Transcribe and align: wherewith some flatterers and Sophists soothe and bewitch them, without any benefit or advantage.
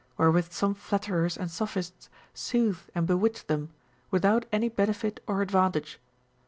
wherewith 0.17 0.51
some 0.51 0.73
flatterers 0.73 1.37
and 1.37 1.51
Sophists 1.51 2.09
soothe 2.33 2.79
and 2.95 3.05
bewitch 3.05 3.45
them, 3.45 3.69
without 4.09 4.47
any 4.51 4.67
benefit 4.67 5.21
or 5.27 5.43
advantage. 5.43 5.99